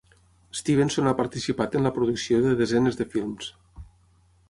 Stevenson 0.59 1.09
ha 1.09 1.13
participat 1.19 1.79
en 1.81 1.87
la 1.89 1.93
producció 1.99 2.43
de 2.49 2.57
desenes 2.65 3.01
de 3.03 3.11
films. 3.17 3.55